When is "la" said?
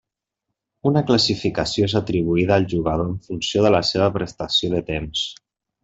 3.79-3.83